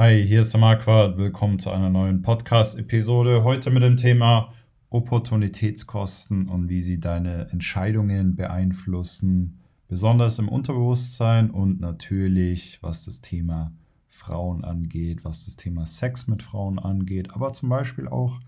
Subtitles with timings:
[0.00, 1.18] Hi, hier ist der Marquardt.
[1.18, 3.42] Willkommen zu einer neuen Podcast-Episode.
[3.42, 4.54] Heute mit dem Thema
[4.90, 9.58] Opportunitätskosten und wie sie deine Entscheidungen beeinflussen,
[9.88, 13.72] besonders im Unterbewusstsein und natürlich, was das Thema
[14.08, 18.38] Frauen angeht, was das Thema Sex mit Frauen angeht, aber zum Beispiel auch,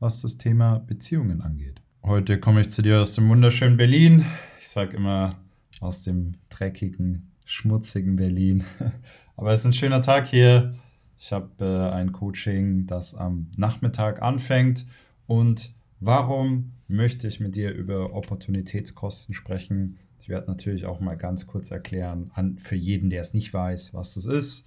[0.00, 1.80] was das Thema Beziehungen angeht.
[2.02, 4.24] Heute komme ich zu dir aus dem wunderschönen Berlin.
[4.58, 5.36] Ich sage immer
[5.80, 8.64] aus dem dreckigen, schmutzigen Berlin.
[9.36, 10.74] Aber es ist ein schöner Tag hier.
[11.18, 14.86] Ich habe äh, ein Coaching, das am Nachmittag anfängt.
[15.26, 19.98] Und warum möchte ich mit dir über Opportunitätskosten sprechen?
[20.20, 23.94] Ich werde natürlich auch mal ganz kurz erklären, an, für jeden, der es nicht weiß,
[23.94, 24.66] was das ist.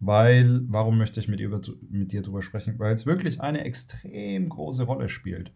[0.00, 2.78] Weil, warum möchte ich mit, über, mit dir darüber sprechen?
[2.78, 5.52] Weil es wirklich eine extrem große Rolle spielt.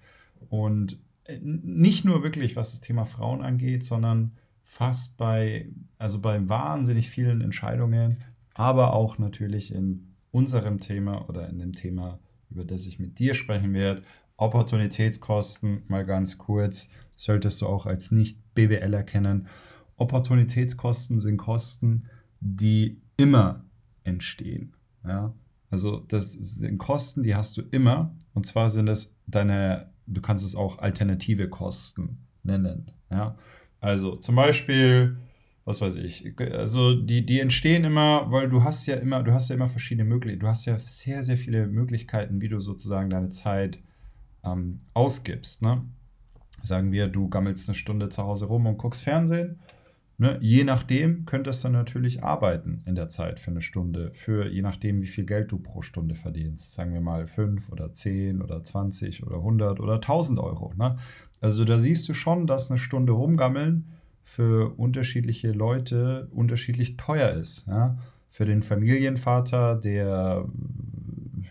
[0.48, 4.32] Und äh, nicht nur wirklich, was das Thema Frauen angeht, sondern
[4.62, 5.68] fast bei,
[5.98, 8.18] also bei wahnsinnig vielen Entscheidungen,
[8.54, 12.18] aber auch natürlich in unserem Thema oder in dem Thema,
[12.50, 14.02] über das ich mit dir sprechen werde.
[14.36, 19.46] Opportunitätskosten, mal ganz kurz, solltest du auch als Nicht-BWL erkennen.
[19.96, 23.64] Opportunitätskosten sind Kosten, die immer
[24.04, 24.74] entstehen.
[25.06, 25.32] Ja?
[25.70, 28.14] Also das sind Kosten, die hast du immer.
[28.34, 32.90] Und zwar sind es deine, du kannst es auch alternative Kosten nennen.
[33.10, 33.38] Ja?
[33.80, 35.16] Also zum Beispiel,
[35.66, 39.48] was weiß ich, also die, die entstehen immer, weil du hast ja immer, du hast
[39.48, 43.30] ja immer verschiedene Möglichkeiten, du hast ja sehr, sehr viele Möglichkeiten, wie du sozusagen deine
[43.30, 43.80] Zeit
[44.44, 45.62] ähm, ausgibst.
[45.62, 45.82] Ne?
[46.62, 49.58] Sagen wir, du gammelst eine Stunde zu Hause rum und guckst Fernsehen.
[50.18, 50.38] Ne?
[50.40, 55.02] Je nachdem könntest du natürlich arbeiten in der Zeit für eine Stunde, für je nachdem,
[55.02, 56.74] wie viel Geld du pro Stunde verdienst.
[56.74, 60.72] Sagen wir mal 5 oder 10 oder 20 oder 100 oder 1000 Euro.
[60.76, 60.96] Ne?
[61.40, 63.95] Also da siehst du schon, dass eine Stunde rumgammeln
[64.26, 67.64] für unterschiedliche Leute unterschiedlich teuer ist.
[67.68, 67.96] Ja?
[68.28, 70.44] Für den Familienvater, der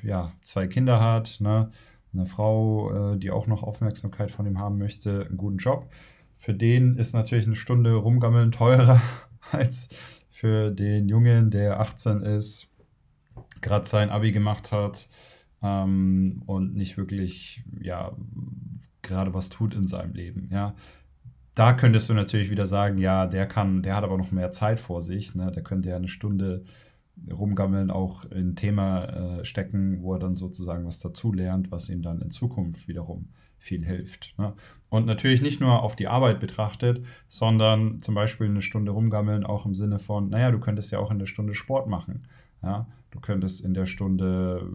[0.04, 1.72] ja, zwei Kinder hat, ne?
[2.14, 5.90] eine Frau, äh, die auch noch Aufmerksamkeit von ihm haben möchte, einen guten Job.
[6.38, 9.02] Für den ist natürlich eine Stunde rumgammeln teurer
[9.52, 9.88] als
[10.30, 12.70] für den Jungen, der 18 ist,
[13.62, 15.08] gerade sein Abi gemacht hat
[15.64, 18.12] ähm, und nicht wirklich ja,
[19.02, 20.50] gerade was tut in seinem Leben.
[20.52, 20.76] Ja.
[21.56, 24.80] Da könntest du natürlich wieder sagen, ja, der kann, der hat aber noch mehr Zeit
[24.80, 25.34] vor sich.
[25.36, 25.52] Ne?
[25.52, 26.66] Der könnte ja eine Stunde
[27.32, 31.90] rumgammeln, auch in ein Thema äh, stecken, wo er dann sozusagen was dazu lernt, was
[31.90, 34.36] ihm dann in Zukunft wiederum viel hilft.
[34.38, 34.54] Ne?
[34.90, 39.66] Und natürlich nicht nur auf die Arbeit betrachtet, sondern zum Beispiel eine Stunde rumgammeln, auch
[39.66, 42.28] im Sinne von, naja, du könntest ja auch in der Stunde Sport machen.
[42.62, 42.88] Ja?
[43.16, 44.70] Du könntest in der Stunde,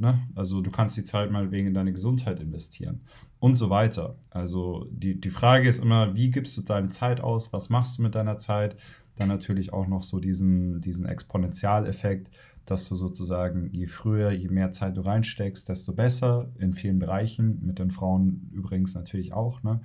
[0.00, 3.02] ne, also du kannst die Zeit mal wegen deiner Gesundheit investieren
[3.38, 4.16] und so weiter.
[4.28, 7.52] Also die, die Frage ist immer, wie gibst du deine Zeit aus?
[7.52, 8.76] Was machst du mit deiner Zeit?
[9.14, 12.28] Dann natürlich auch noch so diesen, diesen Exponentialeffekt,
[12.64, 17.64] dass du sozusagen, je früher, je mehr Zeit du reinsteckst, desto besser in vielen Bereichen,
[17.64, 19.62] mit den Frauen übrigens natürlich auch.
[19.62, 19.80] Ne?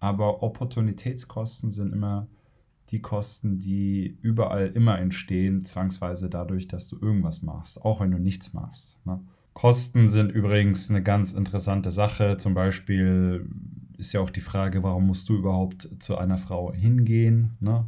[0.00, 2.28] Aber Opportunitätskosten sind immer
[2.90, 8.18] die Kosten, die überall immer entstehen, zwangsweise dadurch, dass du irgendwas machst, auch wenn du
[8.18, 8.98] nichts machst.
[9.04, 9.20] Ne?
[9.54, 12.36] Kosten sind übrigens eine ganz interessante Sache.
[12.36, 13.48] Zum Beispiel
[13.96, 17.56] ist ja auch die Frage, warum musst du überhaupt zu einer Frau hingehen?
[17.60, 17.86] Ne?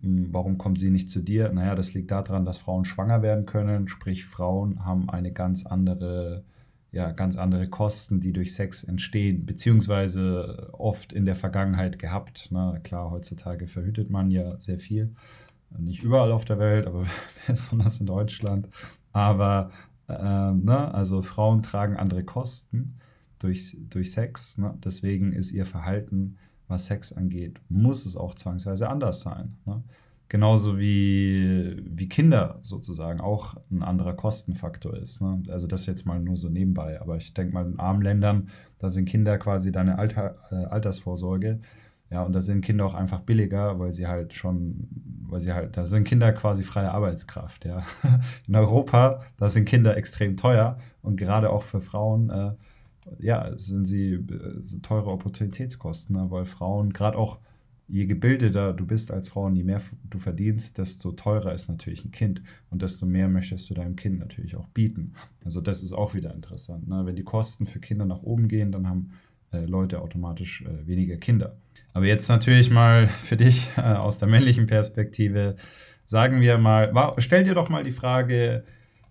[0.00, 1.52] Warum kommt sie nicht zu dir?
[1.52, 3.88] Naja, das liegt daran, dass Frauen schwanger werden können.
[3.88, 6.44] Sprich, Frauen haben eine ganz andere
[6.92, 12.52] ja, ganz andere Kosten, die durch Sex entstehen, beziehungsweise oft in der Vergangenheit gehabt.
[12.52, 12.80] Ne?
[12.84, 15.14] Klar, heutzutage verhütet man ja sehr viel.
[15.78, 17.06] Nicht überall auf der Welt, aber
[17.46, 18.68] besonders in Deutschland.
[19.12, 19.70] Aber
[20.06, 20.12] äh,
[20.52, 20.92] ne?
[20.92, 22.98] also Frauen tragen andere Kosten
[23.38, 24.58] durch, durch Sex.
[24.58, 24.76] Ne?
[24.84, 26.36] Deswegen ist ihr Verhalten,
[26.68, 29.56] was Sex angeht, muss es auch zwangsweise anders sein.
[29.64, 29.82] Ne?
[30.32, 35.20] Genauso wie, wie Kinder sozusagen auch ein anderer Kostenfaktor ist.
[35.20, 35.42] Ne?
[35.50, 37.02] Also das jetzt mal nur so nebenbei.
[37.02, 38.48] Aber ich denke mal, in armen Ländern,
[38.78, 41.60] da sind Kinder quasi deine Alter, äh, Altersvorsorge.
[42.08, 44.88] Ja, und da sind Kinder auch einfach billiger, weil sie halt schon,
[45.28, 47.82] weil sie halt, da sind Kinder quasi freie Arbeitskraft, ja.
[48.48, 52.52] In Europa, da sind Kinder extrem teuer und gerade auch für Frauen, äh,
[53.18, 56.30] ja, sind sie äh, sind teure Opportunitätskosten, ne?
[56.30, 57.38] weil Frauen gerade auch
[57.88, 62.04] je gebildeter du bist als Frau und je mehr du verdienst, desto teurer ist natürlich
[62.04, 65.14] ein Kind und desto mehr möchtest du deinem Kind natürlich auch bieten.
[65.44, 66.88] Also das ist auch wieder interessant.
[66.88, 67.02] Ne?
[67.04, 69.10] Wenn die Kosten für Kinder nach oben gehen, dann haben
[69.52, 71.56] äh, Leute automatisch äh, weniger Kinder.
[71.92, 75.56] Aber jetzt natürlich mal für dich äh, aus der männlichen Perspektive,
[76.06, 78.64] sagen wir mal, stell dir doch mal die Frage,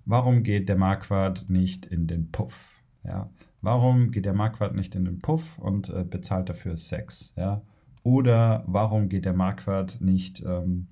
[0.06, 2.82] warum geht der Marquardt nicht in den Puff?
[3.04, 3.30] Ja?
[3.62, 7.34] Warum geht der Marquardt nicht in den Puff und äh, bezahlt dafür Sex?
[7.38, 7.62] Ja?
[8.04, 10.88] Oder warum geht der Marquardt nicht ähm,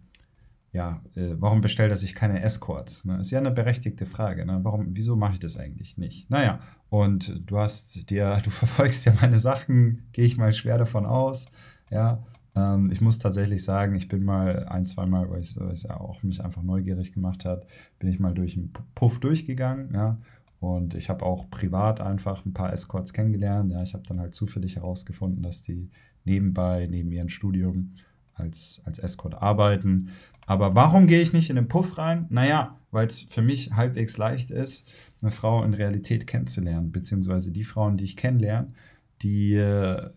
[0.72, 3.06] ja, äh, warum bestellt er sich keine Escorts?
[3.06, 3.20] Ne?
[3.20, 4.46] Ist ja eine berechtigte Frage.
[4.46, 4.60] Ne?
[4.64, 6.30] Warum, wieso mache ich das eigentlich nicht?
[6.30, 6.60] Naja,
[6.90, 11.48] und du hast dir, du verfolgst ja meine Sachen, gehe ich mal schwer davon aus.
[11.90, 12.24] Ja,
[12.56, 16.44] ähm, ich muss tatsächlich sagen, ich bin mal ein, zweimal, weil es ja auch mich
[16.44, 17.66] einfach neugierig gemacht hat,
[17.98, 19.94] bin ich mal durch einen Puff durchgegangen.
[19.94, 20.18] Ja,
[20.60, 23.72] und ich habe auch privat einfach ein paar Escorts kennengelernt.
[23.72, 25.90] Ja, ich habe dann halt zufällig herausgefunden, dass die
[26.26, 27.92] nebenbei, neben ihrem Studium
[28.34, 30.10] als, als Escort arbeiten.
[30.46, 32.26] Aber warum gehe ich nicht in den Puff rein?
[32.30, 34.90] Naja, weil es für mich halbwegs leicht ist,
[35.22, 38.74] eine Frau in Realität kennenzulernen, beziehungsweise die Frauen, die ich kennenlerne,
[39.22, 40.10] die, äh,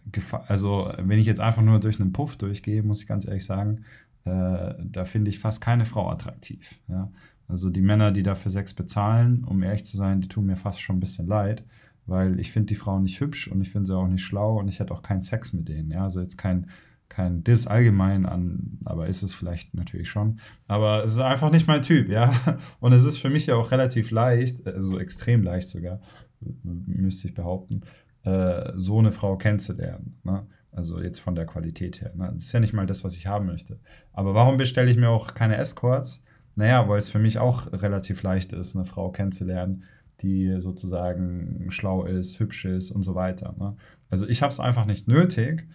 [0.46, 3.84] also wenn ich jetzt einfach nur durch einen Puff durchgehe, muss ich ganz ehrlich sagen,
[4.24, 6.78] äh, da finde ich fast keine Frau attraktiv.
[6.88, 7.10] Ja?
[7.52, 10.80] Also die Männer, die dafür Sex bezahlen, um ehrlich zu sein, die tun mir fast
[10.80, 11.62] schon ein bisschen leid,
[12.06, 14.68] weil ich finde die Frauen nicht hübsch und ich finde sie auch nicht schlau und
[14.68, 15.90] ich hätte auch keinen Sex mit denen.
[15.90, 16.04] Ja?
[16.04, 16.68] Also jetzt kein
[17.10, 20.40] kein Diss allgemein an, aber ist es vielleicht natürlich schon.
[20.66, 22.32] Aber es ist einfach nicht mein Typ, ja.
[22.80, 26.00] Und es ist für mich ja auch relativ leicht, also extrem leicht sogar,
[26.40, 27.82] müsste ich behaupten,
[28.24, 30.20] äh, so eine Frau kennenzulernen.
[30.24, 30.46] Ne?
[30.70, 32.12] Also jetzt von der Qualität her.
[32.14, 32.30] Ne?
[32.32, 33.78] Das ist ja nicht mal das, was ich haben möchte.
[34.14, 36.24] Aber warum bestelle ich mir auch keine Escorts?
[36.54, 39.84] Naja, weil es für mich auch relativ leicht ist, eine Frau kennenzulernen,
[40.20, 43.54] die sozusagen schlau ist, hübsch ist und so weiter.
[43.58, 43.76] Ne?
[44.10, 45.66] Also ich habe es einfach nicht nötig,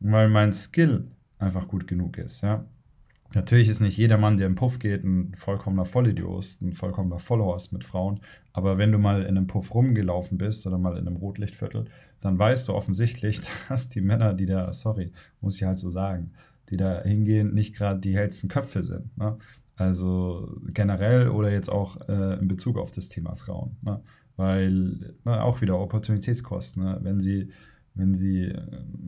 [0.00, 2.42] weil mein Skill einfach gut genug ist.
[2.42, 2.64] Ja?
[3.34, 7.72] Natürlich ist nicht jeder Mann, der im Puff geht, ein vollkommener Vollidiot, ein vollkommener Vollhorst
[7.72, 8.20] mit Frauen.
[8.52, 11.86] Aber wenn du mal in einem Puff rumgelaufen bist oder mal in einem Rotlichtviertel,
[12.20, 16.32] dann weißt du offensichtlich, dass die Männer, die da, sorry, muss ich halt so sagen,
[16.70, 19.16] die da hingehen, nicht gerade die hellsten Köpfe sind.
[19.16, 19.38] Ne?
[19.76, 23.76] Also generell oder jetzt auch äh, in Bezug auf das Thema Frauen.
[23.82, 24.00] Ne?
[24.36, 26.82] Weil ne, auch wieder Opportunitätskosten.
[26.82, 26.98] Ne?
[27.02, 27.50] Wenn sie
[27.98, 28.62] wenn sie äh,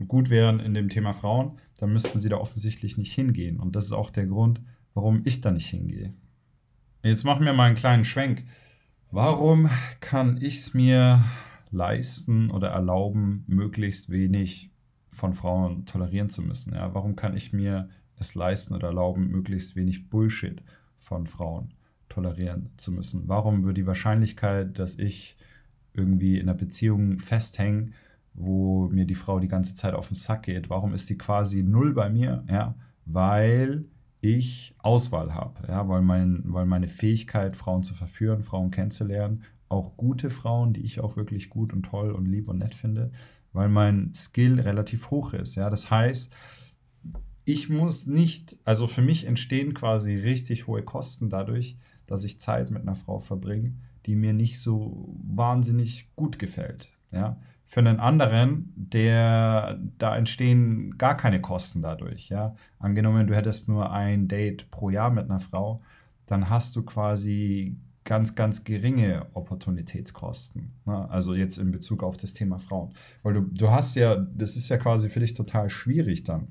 [0.07, 3.59] gut wären in dem Thema Frauen, dann müssten sie da offensichtlich nicht hingehen.
[3.59, 4.61] Und das ist auch der Grund,
[4.93, 6.13] warum ich da nicht hingehe.
[7.01, 8.43] Jetzt machen wir mal einen kleinen Schwenk.
[9.09, 9.69] Warum
[10.01, 11.23] kann ich es mir
[11.71, 14.70] leisten oder erlauben, möglichst wenig
[15.11, 16.73] von Frauen tolerieren zu müssen?
[16.73, 20.63] Ja, warum kann ich mir es leisten oder erlauben, möglichst wenig Bullshit
[20.99, 21.73] von Frauen
[22.09, 23.27] tolerieren zu müssen?
[23.27, 25.37] Warum wird die Wahrscheinlichkeit, dass ich
[25.93, 27.91] irgendwie in einer Beziehung festhänge,
[28.33, 30.69] wo mir die Frau die ganze Zeit auf den Sack geht.
[30.69, 32.43] Warum ist die quasi null bei mir?
[32.49, 32.75] Ja,
[33.05, 33.85] weil
[34.21, 39.97] ich Auswahl habe, ja, weil, mein, weil meine Fähigkeit, Frauen zu verführen, Frauen kennenzulernen, auch
[39.97, 43.11] gute Frauen, die ich auch wirklich gut und toll und lieb und nett finde,
[43.53, 45.55] weil mein Skill relativ hoch ist.
[45.55, 46.33] Ja, das heißt,
[47.45, 51.77] ich muss nicht, also für mich entstehen quasi richtig hohe Kosten dadurch,
[52.07, 53.73] dass ich Zeit mit einer Frau verbringe,
[54.05, 56.89] die mir nicht so wahnsinnig gut gefällt.
[57.11, 57.37] Ja,
[57.71, 62.27] für einen anderen, der, da entstehen gar keine Kosten dadurch.
[62.27, 62.53] Ja?
[62.79, 65.81] Angenommen, du hättest nur ein Date pro Jahr mit einer Frau,
[66.25, 70.71] dann hast du quasi ganz, ganz geringe Opportunitätskosten.
[70.85, 71.09] Ne?
[71.09, 72.93] Also jetzt in Bezug auf das Thema Frauen.
[73.23, 76.47] Weil du, du hast ja, das ist ja quasi für dich total schwierig dann,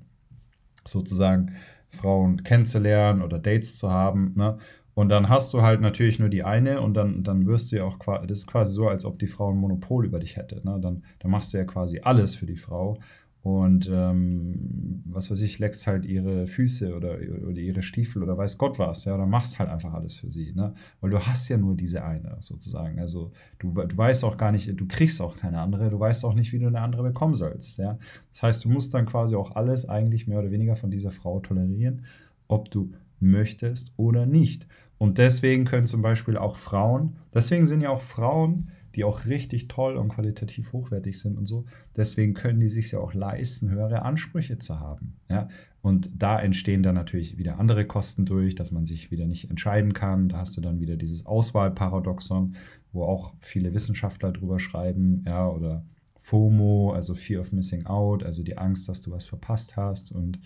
[0.84, 1.56] sozusagen
[1.88, 4.32] Frauen kennenzulernen oder Dates zu haben.
[4.36, 4.58] Ne?
[4.94, 7.84] Und dann hast du halt natürlich nur die eine und dann, dann wirst du ja
[7.84, 10.60] auch das ist quasi so, als ob die Frau ein Monopol über dich hätte.
[10.64, 10.78] Ne?
[10.80, 12.98] Dann, dann machst du ja quasi alles für die Frau.
[13.42, 17.16] Und ähm, was weiß ich, leckst halt ihre Füße oder,
[17.48, 20.52] oder ihre Stiefel oder weiß Gott was, ja, oder machst halt einfach alles für sie,
[20.52, 20.74] ne?
[21.00, 22.98] Weil du hast ja nur diese eine sozusagen.
[22.98, 26.34] Also du, du weißt auch gar nicht, du kriegst auch keine andere, du weißt auch
[26.34, 27.98] nicht, wie du eine andere bekommen sollst, ja.
[28.32, 31.40] Das heißt, du musst dann quasi auch alles eigentlich mehr oder weniger von dieser Frau
[31.40, 32.04] tolerieren,
[32.46, 34.66] ob du möchtest oder nicht.
[34.98, 38.68] Und deswegen können zum Beispiel auch Frauen, deswegen sind ja auch Frauen,
[39.00, 41.64] die auch richtig toll und qualitativ hochwertig sind und so,
[41.96, 45.16] deswegen können die sich ja auch leisten, höhere Ansprüche zu haben.
[45.30, 45.48] Ja?
[45.80, 49.94] Und da entstehen dann natürlich wieder andere Kosten durch, dass man sich wieder nicht entscheiden
[49.94, 50.28] kann.
[50.28, 52.56] Da hast du dann wieder dieses Auswahlparadoxon,
[52.92, 55.82] wo auch viele Wissenschaftler drüber schreiben, ja, oder
[56.18, 60.40] FOMO, also Fear of Missing Out, also die Angst, dass du was verpasst hast und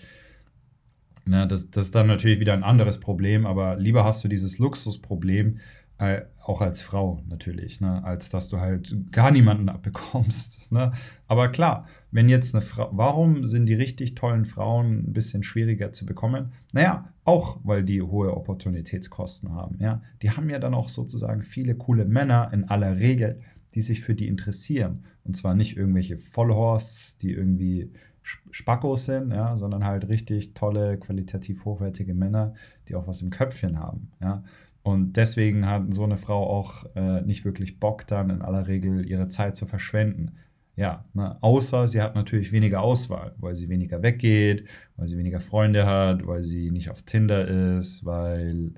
[1.27, 4.59] Ne, das, das ist dann natürlich wieder ein anderes Problem, aber lieber hast du dieses
[4.59, 5.59] Luxusproblem,
[5.99, 10.63] auch als Frau natürlich, ne, als dass du halt gar niemanden abbekommst.
[10.75, 10.91] Ne?
[11.29, 15.93] Aber klar, wenn jetzt eine Frau, warum sind die richtig tollen Frauen ein bisschen schwieriger
[15.93, 16.53] zu bekommen?
[16.73, 19.79] Naja, auch weil die hohe Opportunitätskosten haben.
[19.79, 20.03] Ja?
[20.23, 23.41] Die haben ja dann auch sozusagen viele coole Männer in aller Regel,
[23.77, 25.05] die sich für die interessieren.
[25.23, 31.65] Und zwar nicht irgendwelche Vollhorsts, die irgendwie Spackos sind, ja, sondern halt richtig tolle, qualitativ
[31.67, 32.55] hochwertige Männer,
[32.89, 34.11] die auch was im Köpfchen haben.
[34.21, 34.43] Ja.
[34.85, 39.09] Und deswegen hat so eine Frau auch äh, nicht wirklich Bock, dann in aller Regel
[39.09, 40.37] ihre Zeit zu verschwenden.
[40.77, 45.41] ja, ne, außer sie hat natürlich weniger Auswahl, weil sie weniger weggeht, weil sie weniger
[45.41, 48.73] Freunde hat, weil sie nicht auf Tinder ist, weil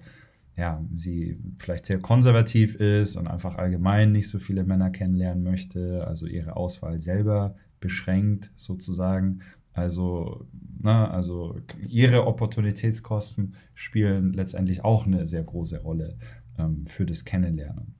[0.56, 6.06] ja, sie vielleicht sehr konservativ ist und einfach allgemein nicht so viele Männer kennenlernen möchte,
[6.06, 9.40] also ihre Auswahl selber beschränkt sozusagen.
[9.76, 10.46] Also,
[10.80, 16.16] na, ne, also ihre Opportunitätskosten spielen letztendlich auch eine sehr große Rolle
[16.58, 17.94] ähm, für das Kennenlernen.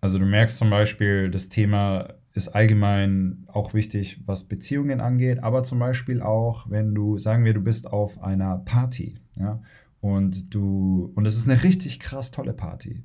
[0.00, 5.62] Also du merkst zum Beispiel, das Thema ist allgemein auch wichtig, was Beziehungen angeht, aber
[5.62, 9.62] zum Beispiel auch, wenn du, sagen wir, du bist auf einer Party, ja,
[10.00, 13.04] und du, und es ist eine richtig krass tolle Party.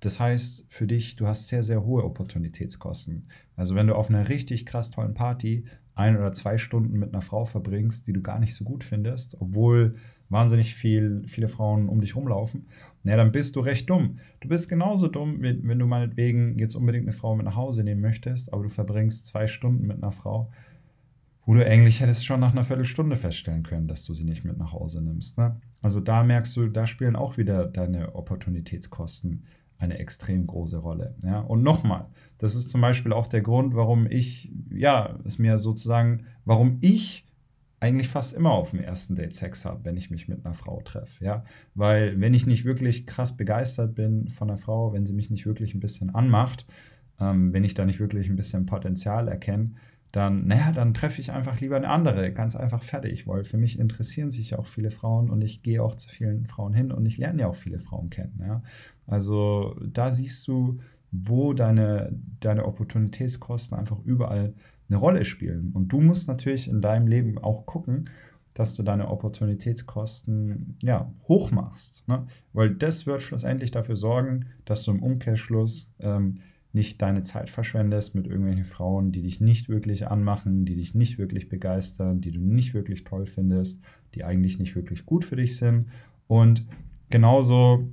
[0.00, 3.26] Das heißt für dich, du hast sehr, sehr hohe Opportunitätskosten.
[3.56, 5.64] Also wenn du auf einer richtig krass tollen Party
[5.94, 9.40] ein oder zwei Stunden mit einer Frau verbringst, die du gar nicht so gut findest,
[9.40, 9.96] obwohl
[10.28, 12.66] wahnsinnig viel, viele Frauen um dich rumlaufen,
[13.02, 14.18] na, dann bist du recht dumm.
[14.40, 18.00] Du bist genauso dumm, wenn du meinetwegen jetzt unbedingt eine Frau mit nach Hause nehmen
[18.00, 20.52] möchtest, aber du verbringst zwei Stunden mit einer Frau,
[21.44, 24.58] wo du eigentlich hättest schon nach einer Viertelstunde feststellen können, dass du sie nicht mit
[24.58, 25.38] nach Hause nimmst.
[25.38, 25.56] Ne?
[25.80, 29.44] Also da merkst du, da spielen auch wieder deine Opportunitätskosten
[29.78, 31.14] eine extrem große Rolle.
[31.24, 31.40] Ja?
[31.40, 32.06] Und nochmal,
[32.38, 37.26] das ist zum Beispiel auch der Grund, warum ich, ja, es mir sozusagen, warum ich
[37.80, 40.80] eigentlich fast immer auf dem ersten Date Sex habe, wenn ich mich mit einer Frau
[40.82, 41.24] treffe.
[41.24, 41.44] Ja?
[41.74, 45.46] Weil wenn ich nicht wirklich krass begeistert bin von einer Frau, wenn sie mich nicht
[45.46, 46.66] wirklich ein bisschen anmacht,
[47.20, 49.74] ähm, wenn ich da nicht wirklich ein bisschen Potenzial erkenne,
[50.10, 53.78] dann, naja, dann treffe ich einfach lieber eine andere, ganz einfach fertig, weil für mich
[53.78, 57.18] interessieren sich auch viele Frauen und ich gehe auch zu vielen Frauen hin und ich
[57.18, 58.40] lerne ja auch viele Frauen kennen.
[58.40, 58.62] Ja?
[59.08, 60.78] Also da siehst du,
[61.10, 64.54] wo deine, deine Opportunitätskosten einfach überall
[64.88, 65.72] eine Rolle spielen.
[65.72, 68.10] Und du musst natürlich in deinem Leben auch gucken,
[68.54, 72.06] dass du deine Opportunitätskosten ja, hoch machst.
[72.08, 72.26] Ne?
[72.52, 76.40] Weil das wird schlussendlich dafür sorgen, dass du im Umkehrschluss ähm,
[76.72, 81.18] nicht deine Zeit verschwendest mit irgendwelchen Frauen, die dich nicht wirklich anmachen, die dich nicht
[81.18, 83.80] wirklich begeistern, die du nicht wirklich toll findest,
[84.14, 85.86] die eigentlich nicht wirklich gut für dich sind.
[86.26, 86.64] Und
[87.10, 87.88] genauso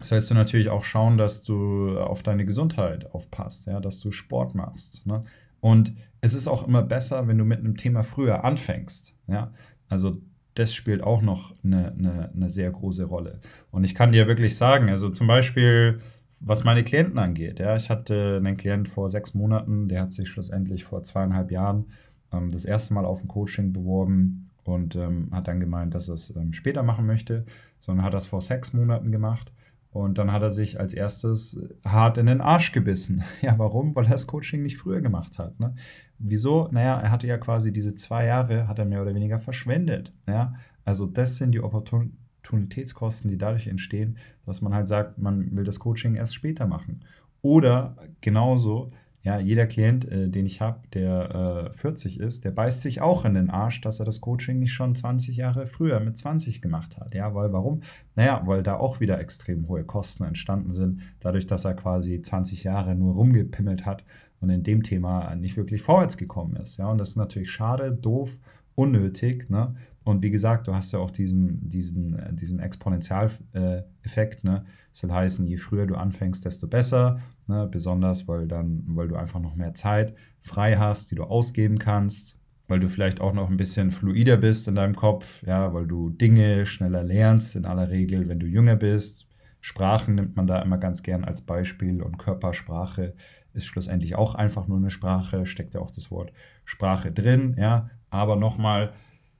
[0.00, 4.54] sollst du natürlich auch schauen, dass du auf deine Gesundheit aufpasst, ja, dass du Sport
[4.54, 5.06] machst.
[5.06, 5.24] Ne?
[5.60, 9.14] Und es ist auch immer besser, wenn du mit einem Thema früher anfängst.
[9.26, 9.52] Ja?
[9.88, 10.12] Also
[10.54, 13.40] das spielt auch noch eine, eine, eine sehr große Rolle.
[13.70, 16.00] Und ich kann dir wirklich sagen, also zum Beispiel,
[16.40, 20.28] was meine Klienten angeht, ja, ich hatte einen Klient vor sechs Monaten, der hat sich
[20.28, 21.86] schlussendlich vor zweieinhalb Jahren
[22.32, 26.14] ähm, das erste Mal auf ein Coaching beworben und ähm, hat dann gemeint, dass er
[26.14, 27.44] es ähm, später machen möchte,
[27.80, 29.52] sondern hat das vor sechs Monaten gemacht.
[29.90, 33.24] Und dann hat er sich als erstes hart in den Arsch gebissen.
[33.40, 33.94] Ja, warum?
[33.94, 35.58] Weil er das Coaching nicht früher gemacht hat.
[35.58, 35.74] Ne?
[36.18, 36.68] Wieso?
[36.70, 40.12] Naja, er hatte ja quasi diese zwei Jahre, hat er mehr oder weniger verschwendet.
[40.26, 40.54] Ja?
[40.84, 45.78] Also das sind die Opportunitätskosten, die dadurch entstehen, dass man halt sagt, man will das
[45.78, 47.04] Coaching erst später machen.
[47.40, 48.90] Oder genauso,
[49.22, 53.24] ja, jeder Klient, äh, den ich habe, der äh, 40 ist, der beißt sich auch
[53.24, 56.96] in den Arsch, dass er das Coaching nicht schon 20 Jahre früher mit 20 gemacht
[56.98, 57.14] hat.
[57.14, 57.82] Ja, weil warum?
[58.14, 62.64] Naja, weil da auch wieder extrem hohe Kosten entstanden sind, dadurch, dass er quasi 20
[62.64, 64.04] Jahre nur rumgepimmelt hat
[64.40, 66.76] und in dem Thema nicht wirklich vorwärts gekommen ist.
[66.76, 68.38] Ja, und das ist natürlich schade, doof,
[68.76, 69.50] unnötig.
[69.50, 69.74] Ne?
[70.08, 74.42] Und wie gesagt, du hast ja auch diesen, diesen, äh, diesen Exponentialeffekt.
[74.42, 74.64] Ne?
[74.90, 77.20] Das soll heißen, je früher du anfängst, desto besser.
[77.46, 77.68] Ne?
[77.70, 82.38] Besonders, weil, dann, weil du einfach noch mehr Zeit frei hast, die du ausgeben kannst.
[82.68, 86.08] Weil du vielleicht auch noch ein bisschen fluider bist in deinem Kopf, ja, weil du
[86.08, 89.26] Dinge schneller lernst, in aller Regel, wenn du jünger bist.
[89.60, 93.14] Sprachen nimmt man da immer ganz gern als Beispiel und Körpersprache
[93.54, 96.32] ist schlussendlich auch einfach nur eine Sprache, steckt ja auch das Wort
[96.64, 97.90] Sprache drin, ja.
[98.10, 98.92] Aber nochmal,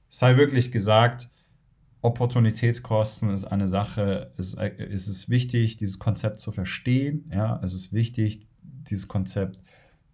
[0.09, 1.29] sei wirklich gesagt,
[2.01, 7.29] Opportunitätskosten ist eine Sache, es, es ist wichtig, dieses Konzept zu verstehen.
[7.31, 7.59] Ja?
[7.63, 9.59] Es ist wichtig, dieses Konzept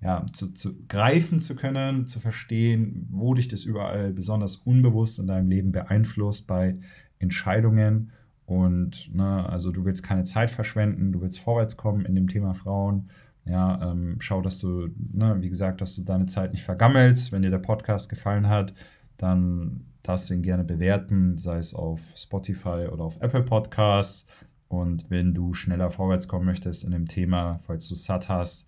[0.01, 5.27] ja, zu, zu greifen zu können, zu verstehen, wo dich das überall besonders unbewusst in
[5.27, 6.77] deinem Leben beeinflusst bei
[7.19, 8.11] Entscheidungen.
[8.45, 12.53] Und ne, also du willst keine Zeit verschwenden, du willst vorwärts kommen in dem Thema
[12.53, 13.09] Frauen.
[13.45, 17.31] Ja, ähm, schau, dass du, ne, wie gesagt, dass du deine Zeit nicht vergammelst.
[17.31, 18.73] Wenn dir der Podcast gefallen hat,
[19.17, 24.25] dann darfst du ihn gerne bewerten, sei es auf Spotify oder auf Apple Podcasts.
[24.67, 28.67] Und wenn du schneller vorwärts kommen möchtest in dem Thema, falls du satt hast,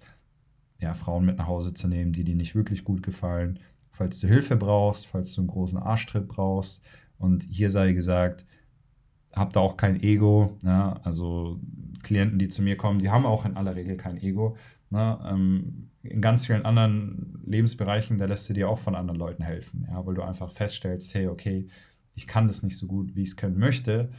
[0.80, 3.60] ja, Frauen mit nach Hause zu nehmen, die dir nicht wirklich gut gefallen,
[3.92, 6.84] falls du Hilfe brauchst, falls du einen großen Arschtritt brauchst.
[7.18, 8.46] Und hier sei gesagt,
[9.34, 10.56] hab da auch kein Ego.
[10.64, 11.60] Ja, also
[12.04, 14.56] Klienten, die zu mir kommen, die haben auch in aller Regel kein Ego.
[14.90, 15.20] Ne?
[15.28, 19.88] Ähm, in ganz vielen anderen Lebensbereichen, da lässt du dir auch von anderen Leuten helfen,
[19.90, 21.68] ja, weil du einfach feststellst, hey, okay,
[22.16, 24.10] ich kann das nicht so gut, wie ich es können möchte.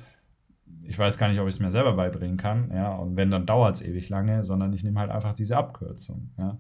[0.83, 3.47] Ich weiß gar nicht, ob ich es mir selber beibringen kann, ja, und wenn, dann
[3.47, 6.59] dauert es ewig lange, sondern ich nehme halt einfach diese Abkürzung, ja.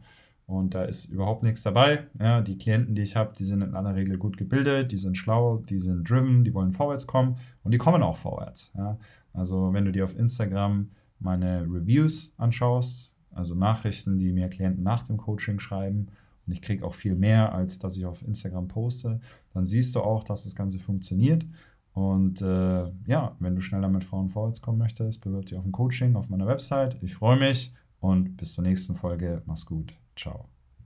[0.48, 2.06] Und da ist überhaupt nichts dabei.
[2.18, 5.18] Ja, die Klienten, die ich habe, die sind in aller Regel gut gebildet, die sind
[5.18, 8.72] schlau, die sind driven, die wollen vorwärts kommen und die kommen auch vorwärts.
[8.74, 8.98] Ja.
[9.34, 10.88] Also wenn du dir auf Instagram
[11.20, 16.08] meine Reviews anschaust, also Nachrichten, die mir Klienten nach dem Coaching schreiben,
[16.46, 19.20] und ich kriege auch viel mehr, als dass ich auf Instagram poste,
[19.52, 21.44] dann siehst du auch, dass das Ganze funktioniert.
[21.92, 25.72] Und äh, ja, wenn du schneller mit Frauen vorwärts kommen möchtest, bewirb dich auf ein
[25.72, 26.96] Coaching auf meiner Website.
[27.02, 29.42] Ich freue mich und bis zur nächsten Folge.
[29.46, 29.92] Mach's gut.
[30.16, 30.57] Ciao.